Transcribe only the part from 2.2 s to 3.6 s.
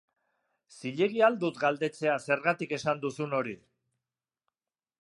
zergatik esan duzun hori?